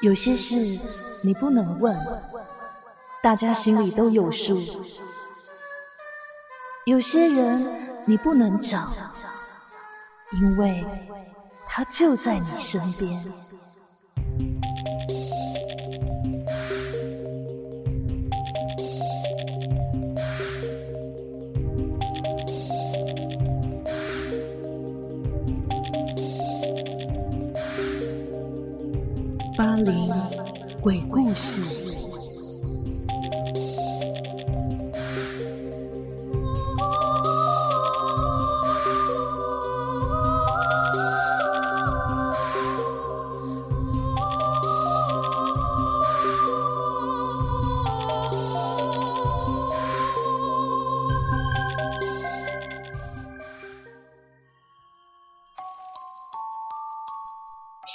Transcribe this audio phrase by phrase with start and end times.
[0.00, 0.80] 有些事
[1.22, 1.96] 你不能问，
[3.22, 4.54] 大家心里都有数；
[6.84, 8.84] 有些人你不能找，
[10.32, 10.86] 因为
[11.66, 13.32] 他就在你身边。
[29.56, 30.12] 巴黎
[30.82, 32.15] 鬼故事。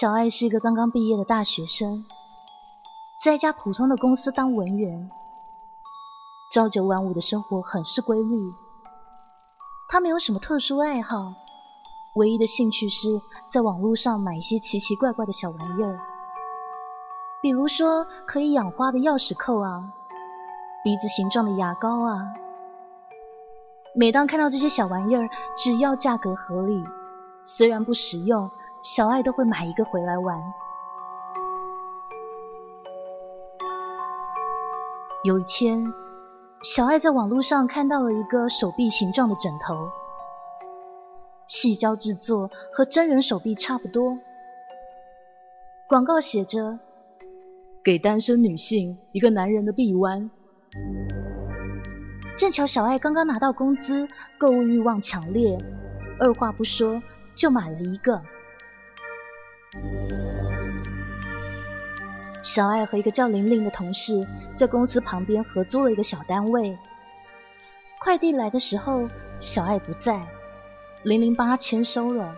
[0.00, 2.04] 小爱是一个刚刚毕业的大学生，
[3.20, 5.10] 在一家普通的公司当文员，
[6.52, 8.54] 朝九晚五的生活很是规律。
[9.90, 11.34] 他没有什么特殊爱好，
[12.14, 13.08] 唯一的兴趣是
[13.48, 15.98] 在网络上买一些奇奇怪怪的小玩意儿，
[17.42, 19.90] 比如说可以养花的钥匙扣啊，
[20.84, 22.20] 鼻子形状的牙膏啊。
[23.96, 26.84] 每当看到这些小玩意儿，只要价格合理，
[27.42, 28.48] 虽然不实用。
[28.82, 30.40] 小爱都会买一个回来玩。
[35.24, 35.92] 有一天，
[36.62, 39.74] 小爱在网络上看到了一个手臂形状的枕头，
[41.48, 44.18] 细胶制作，和真人手臂差不多。
[45.88, 46.78] 广告写着
[47.82, 50.30] ：“给单身女性一个男人的臂弯。”
[52.38, 54.06] 正巧小爱刚刚拿到工资，
[54.38, 55.58] 购物欲望强烈，
[56.20, 57.02] 二话不说
[57.34, 58.22] 就买了一个。
[62.42, 66.78] 小爱和一个叫玲玲的同事在公司旁边合租了一个小单位。
[68.00, 70.26] 快递来的时候，小爱不在，
[71.02, 72.34] 玲玲帮她签收了。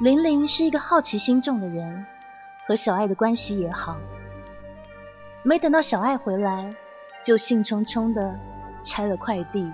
[0.00, 2.06] 玲玲是一个好奇心重的人，
[2.66, 3.98] 和小爱的关系也好。
[5.42, 6.74] 没等到小爱回来，
[7.22, 8.38] 就兴冲冲的
[8.82, 9.72] 拆了快递。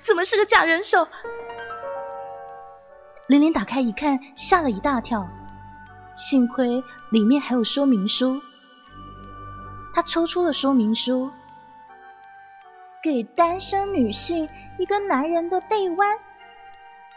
[0.00, 1.06] 怎么是个假人手？
[3.32, 5.26] 玲玲打开一看，吓了一大跳。
[6.14, 8.42] 幸亏里面还有说明书，
[9.94, 11.30] 她抽出了说明书，
[13.02, 16.18] 给单身女性一个男人的背弯。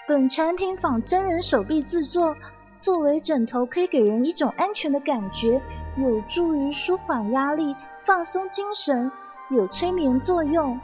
[0.08, 2.38] 本产品仿真人手臂制作，
[2.80, 5.62] 作为枕头可以给人一种安全的感觉，
[5.98, 9.12] 有助于舒缓压力、放松精神，
[9.50, 10.80] 有催眠作用。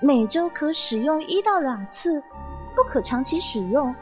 [0.00, 2.24] 每周可使用一到两次，
[2.74, 3.94] 不可长期使用。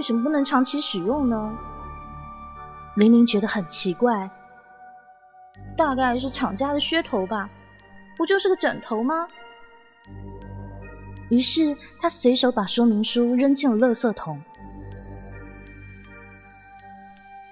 [0.00, 1.58] 为什么不能长期使用呢？
[2.96, 4.30] 玲玲觉得很奇怪，
[5.76, 7.50] 大概是厂家的噱头吧。
[8.16, 9.28] 不就是个枕头吗？
[11.28, 14.40] 于是她随手把说明书扔进了垃圾桶。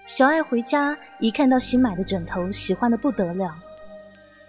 [0.07, 3.57] 小爱回家一看到新买的枕头，喜欢的不得了，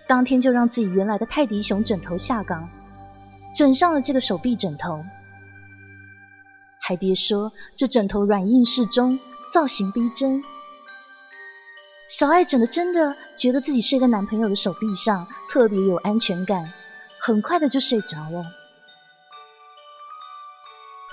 [0.07, 2.69] 当天就让自己原来的泰迪熊枕头下岗，
[3.53, 5.03] 枕上了这个手臂枕头。
[6.89, 10.43] 还别说，这枕头软硬适中，造型逼真。
[12.07, 16.73] 小爱枕的真的觉得自己睡在男朋友的手臂上，特别有安全感，
[17.19, 18.43] 很快的就睡着了。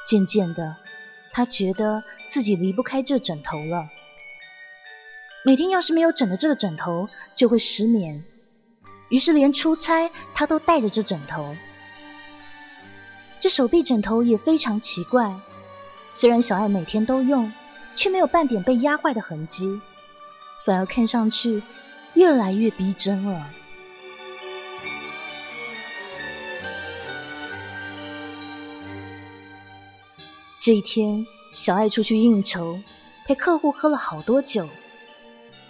[0.07, 0.77] 渐渐的，
[1.31, 3.91] 她觉得自己离不开这枕头了。
[5.45, 8.25] 每天要是没有枕着这个枕头，就会失眠。
[9.11, 11.55] 于是连出差，她都带着这枕头。
[13.39, 15.39] 这手臂枕头也非常奇怪。
[16.09, 17.53] 虽然小爱每天都用，
[17.95, 19.81] 却没有半点被压坏的痕迹，
[20.65, 21.63] 反而看上去
[22.15, 23.51] 越来越逼真了。
[30.59, 32.81] 这一天，小爱出去应酬，
[33.25, 34.69] 陪客户喝了好多酒，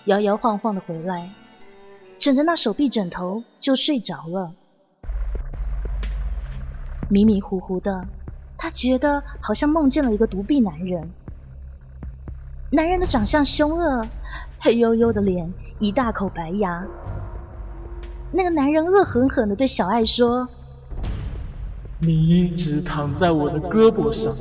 [0.05, 1.33] 摇摇晃晃的回来，
[2.19, 4.53] 枕着那手臂枕头就睡着了，
[7.11, 8.07] 迷迷糊糊的。
[8.67, 11.13] 他觉得好像梦见了一个独臂男人，
[12.73, 14.09] 男人的长相凶恶，
[14.59, 16.85] 黑黝黝的脸，一大口白牙。
[18.33, 20.49] 那个男人恶狠狠的对小爱说
[22.03, 24.35] ：“你一直躺在我的胳膊上，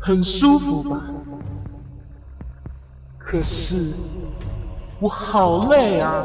[0.00, 1.02] 很舒服吧？
[3.18, 3.94] 可是
[4.98, 6.24] 我好累啊！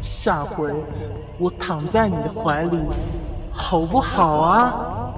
[0.00, 0.72] 下回
[1.40, 2.78] 我躺在你的怀里。”
[3.54, 5.14] 好不好啊？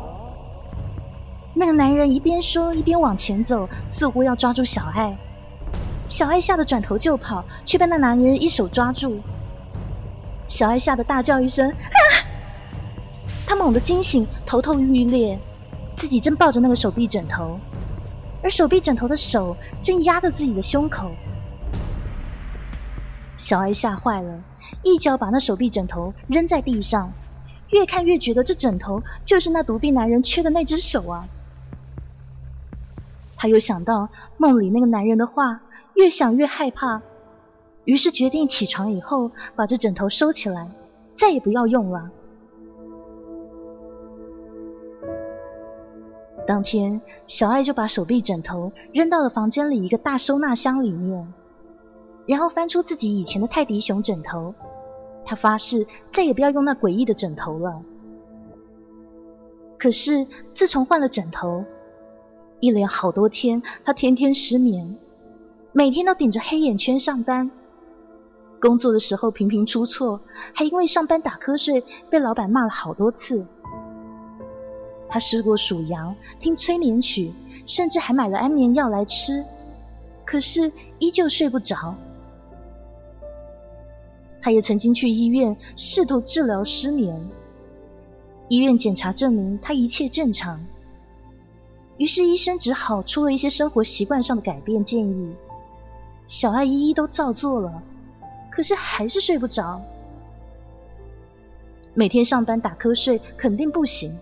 [1.55, 5.17] 那个男人一边说一边往前走，似乎要抓住小爱。
[6.07, 9.21] 小爱吓得转头就跑，却被那男人一手抓住。
[10.47, 11.99] 小爱吓得大叫一声：“啊！”
[13.49, 15.41] 他猛地惊醒，头痛欲裂，
[15.95, 17.59] 自己正抱着那个手臂枕头，
[18.43, 21.11] 而手臂枕头的手正压着自己的胸口。
[23.35, 24.41] 小爱吓坏了，
[24.85, 27.13] 一脚把那手臂枕头扔在地上，
[27.71, 31.29] 越看越觉得这枕头就是那独臂男人缺的那只手啊！
[33.37, 34.09] 他又想到
[34.39, 35.61] 梦里那个男人的话，
[35.95, 37.03] 越想越害怕，
[37.85, 40.69] 于是决定起床以后把这枕头收起来，
[41.15, 42.11] 再也不要用了。
[46.47, 51.33] 当天，小爱就把手臂枕头扔到了房间里一个大收纳箱里面，
[52.25, 54.55] 然后翻出自己以前的泰迪熊枕头。
[55.27, 57.83] 他发誓再也不要用那诡异的枕头了。
[59.77, 61.65] 可是自从换了枕头，
[62.61, 64.97] 一连好多天，他天天失眠，
[65.73, 67.51] 每天都顶着黑眼圈上班。
[68.59, 70.21] 工作的时候频频出错，
[70.55, 73.47] 还因为上班打瞌睡被老板骂了好多次。
[75.09, 77.33] 他试过数羊，听催眠曲，
[77.67, 79.45] 甚至还买了安眠药来吃，
[80.25, 81.97] 可是依旧睡不着。
[84.47, 87.29] 他也曾经去医院试图治疗失眠，
[88.47, 90.65] 医院检查证明他一切正常，
[91.97, 95.35] 于是医生只好出了一些生活习惯上的改变建议。
[96.29, 97.83] 小爱一一都照做了，
[98.49, 99.83] 可是还是睡不着。
[101.93, 104.17] 每天上班打瞌睡肯定不行。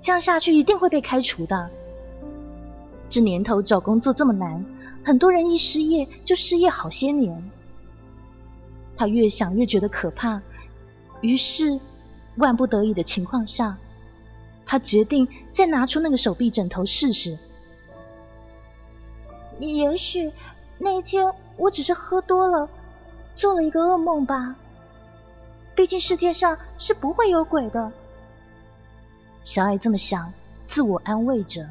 [0.00, 1.70] 这样下去一定会被开除的。
[3.08, 4.64] 这年头找工作这么难，
[5.04, 7.48] 很多人一失业就失业好些年。
[8.96, 10.42] 他越想越觉得可怕，
[11.20, 11.80] 于是
[12.36, 13.78] 万不得已的情况下，
[14.64, 17.38] 他决定再拿出那个手臂枕头试试。
[19.58, 20.32] 也许
[20.78, 22.68] 那天我只是喝多了，
[23.34, 24.56] 做了一个噩梦吧。
[25.74, 27.92] 毕竟世界上是不会有鬼的。
[29.42, 30.32] 小爱这么想，
[30.66, 31.68] 自我安慰着。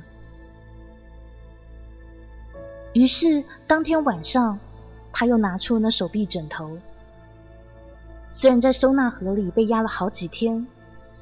[2.94, 4.60] 于是当天晚上，
[5.14, 6.78] 他又拿出那手臂枕头。
[8.32, 10.66] 虽然在收纳盒里被压了好几天，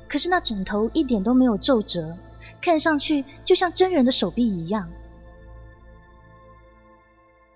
[0.07, 2.15] 可是那枕头一点都没有皱褶，
[2.61, 4.89] 看上去就像真人的手臂一样。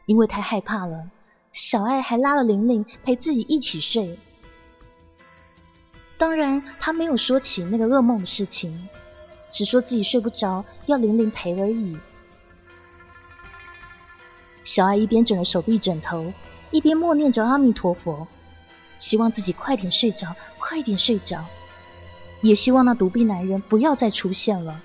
[0.06, 1.10] 因为太害怕了，
[1.54, 4.20] 小爱还拉了玲玲陪自己一起睡。
[6.18, 8.90] 当然，她没有说起那个噩梦的事情，
[9.52, 11.98] 只说自己睡不着，要玲玲陪而已。
[14.66, 16.34] 小爱一边枕着手臂枕头，
[16.72, 18.28] 一边默念着阿弥陀佛，
[19.00, 21.46] 希望自己快点睡着，快点睡着，
[22.42, 24.82] 也希望那独臂男人不要再出现了。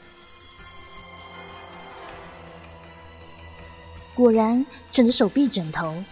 [4.14, 6.02] 果然，枕着手臂枕头，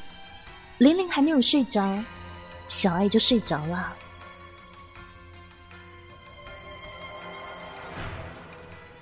[0.79, 2.05] 玲玲还没有睡着，
[2.69, 3.95] 小爱就睡着了。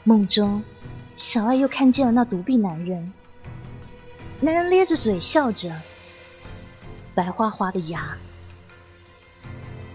[0.04, 0.64] 梦中，
[1.16, 3.12] 小爱又看见了那独臂男人。
[4.40, 5.74] 男人咧着嘴笑着，
[7.14, 8.16] 白花花的牙。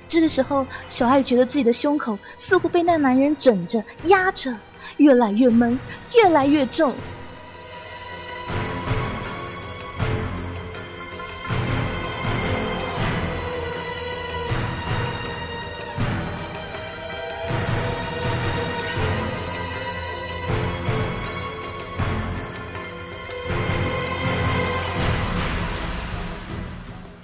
[0.10, 4.58] 这个时候，小爱觉得自己的胸口似乎被那男人枕着、压着，
[4.98, 5.80] 越来越闷，
[6.16, 6.96] 越来越重。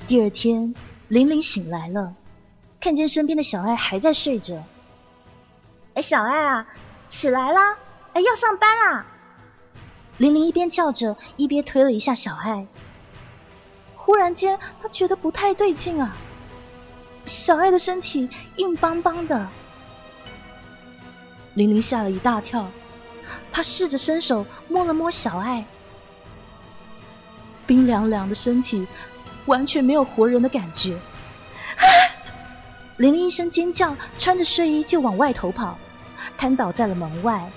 [0.05, 0.75] 第二天，
[1.07, 2.13] 玲玲醒来了，
[2.85, 4.63] 看见身边的小爱还在睡着。
[5.95, 6.67] 哎，小爱啊，
[7.07, 7.79] 起来啦！
[8.13, 9.07] 哎，要上班啊！
[10.19, 12.67] 玲玲一边叫着，一边推了一下小爱。
[13.95, 16.15] 忽然间，她觉得不太对劲啊！
[17.25, 19.47] 小爱的身体硬邦邦的。
[21.55, 22.69] 玲玲吓了一大跳，
[23.51, 25.65] 她试着伸手摸了摸小爱，
[27.65, 28.87] 冰凉凉的身体。
[29.47, 30.99] 完全没有活人的感觉，
[32.97, 35.77] 玲玲一声尖叫，穿着睡衣就往外头跑，
[36.37, 37.51] 瘫倒在了门外。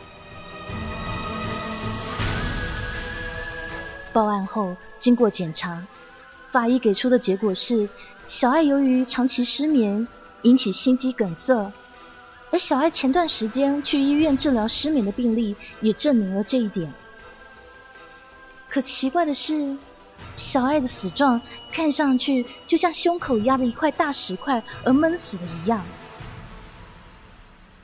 [4.12, 5.86] 报案后，经过检查，
[6.50, 7.88] 法医给出的结果是，
[8.26, 10.08] 小爱由于长期失眠
[10.42, 11.70] 引起心肌梗塞，
[12.50, 16.92] 而小爱前段时间去医院治疗失眠的病例也证明了这一点。
[18.68, 19.76] 可奇怪的是。
[20.38, 21.42] 小爱的死状
[21.72, 25.84] 看上去就像胸口压了一块大石块而闷死的一样，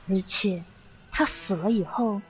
[0.09, 0.63] 而且
[1.11, 2.21] 他死了以后，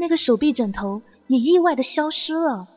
[0.00, 2.68] 那个手臂枕头也意外的消失了。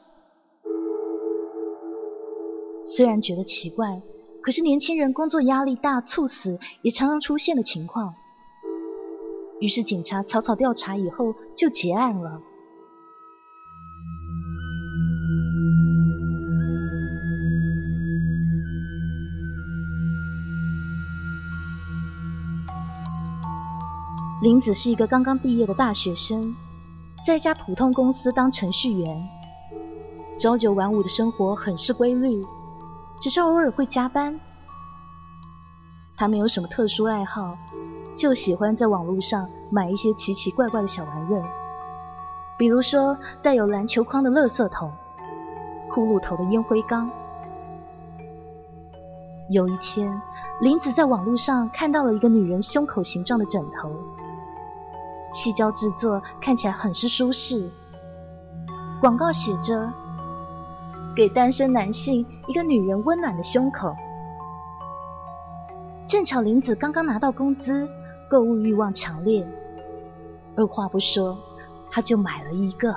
[2.85, 4.01] 虽然觉得奇怪，
[4.41, 8.15] 可是年轻人工作压力大，猝死也常常出现的情况。
[9.59, 12.41] 于是警察草草调查以后就结案了。
[24.39, 26.55] 林子是一个刚刚毕业的大学生，
[27.25, 29.27] 在一家普通公司当程序员，
[30.37, 32.43] 朝九晚五的生活很是规律，
[33.19, 34.39] 只是偶尔会加班。
[36.15, 37.57] 他没有什么特殊爱好，
[38.15, 41.43] 就喜欢在网络上买一些奇奇怪怪的小玩意儿，
[42.59, 44.91] 比如说带有篮球框的垃圾桶、
[45.89, 47.09] 骷髅头的烟灰缸。
[49.49, 50.21] 有一天，
[50.61, 53.89] 林子在网络上看到了一个女人胸口形状的枕头。
[55.37, 57.69] 细胶制作，看起来很是舒适。
[58.99, 59.93] 广告写着
[61.15, 63.95] ：“给单身男性一个女人温暖的胸口。”
[66.09, 67.87] 正巧林子刚刚拿到工资，
[68.31, 69.47] 购物欲望强烈，
[70.55, 71.37] 二话不说，
[71.91, 72.95] 他就买了一个。